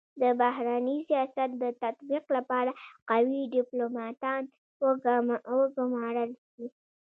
د 0.21 0.23
بهرني 0.41 0.97
سیاست 1.09 1.49
د 1.63 1.63
تطبیق 1.83 2.23
لپاره 2.37 2.71
قوي 3.09 3.41
ډيپلوماتان 3.55 4.41
و 4.81 4.85
ګمارل 5.77 6.31
سي. 6.49 6.65